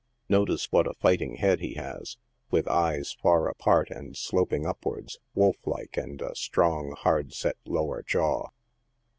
[0.29, 2.17] Notice what a fighting head he has,
[2.49, 8.01] with eyes far apart and sloping upwards, wolf like, and a strong, hard set lower
[8.01, 8.47] jaw.